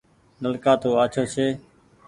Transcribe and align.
نلڪآ 0.41 0.73
تو 0.81 0.89
آڇو 1.03 1.23
ڇي۔ 1.33 1.47